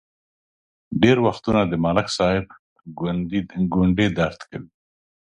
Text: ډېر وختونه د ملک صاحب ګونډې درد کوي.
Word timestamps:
ډېر 1.01 1.17
وختونه 1.27 1.61
د 1.65 1.73
ملک 1.85 2.07
صاحب 2.17 2.45
ګونډې 3.73 4.07
درد 4.19 4.39
کوي. 4.49 4.69